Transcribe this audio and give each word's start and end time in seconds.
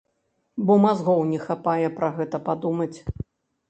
Бо 0.69 0.77
мазгоў 0.85 1.21
не 1.33 1.39
хапае 1.45 1.87
пра 2.01 2.13
гэта 2.19 2.45
падумаць! 2.53 2.95